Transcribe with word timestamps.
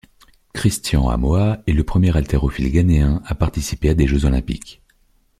Christian 0.55 1.09
Amoah 1.09 1.59
est 1.67 1.73
le 1.73 1.83
premier 1.83 2.17
haltérophile 2.17 2.71
ghanéen 2.71 3.21
à 3.23 3.35
participer 3.35 3.89
à 3.89 3.93
des 3.93 4.07
Jeux 4.07 4.25
olympiques. 4.25 4.81